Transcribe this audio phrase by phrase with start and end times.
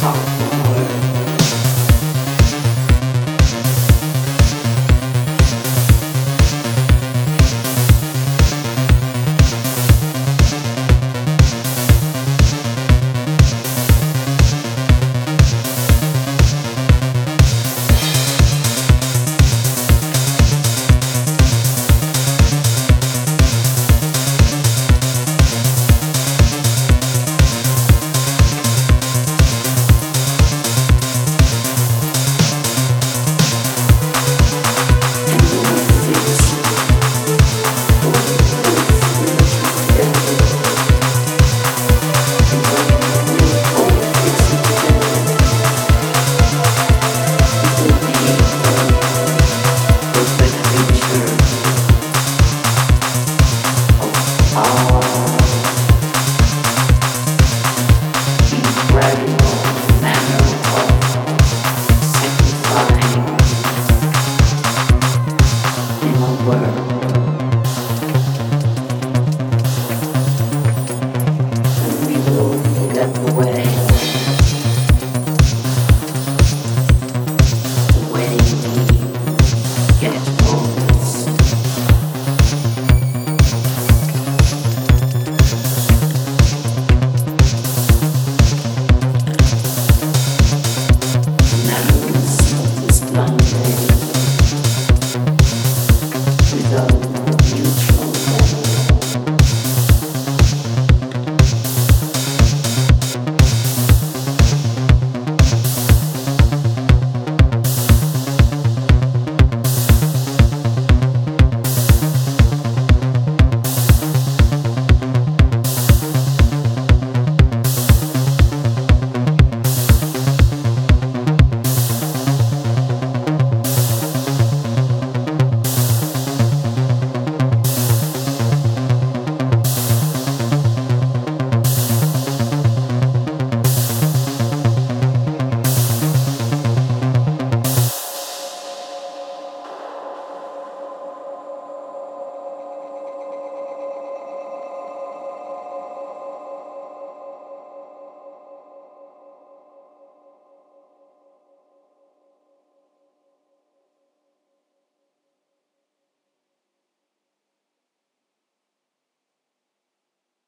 [0.00, 0.39] さ。
[66.44, 66.99] black.